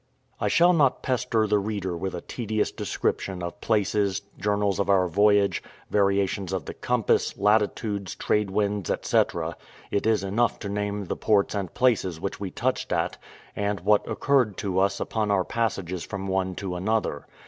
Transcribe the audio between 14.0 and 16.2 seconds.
occurred to us upon our passages